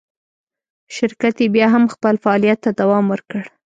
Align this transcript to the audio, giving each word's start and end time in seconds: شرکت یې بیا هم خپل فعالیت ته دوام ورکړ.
شرکت 0.95 1.35
یې 1.43 1.47
بیا 1.55 1.67
هم 1.75 1.83
خپل 1.93 2.15
فعالیت 2.23 2.59
ته 2.65 2.69
دوام 2.79 3.05
ورکړ. 3.09 3.41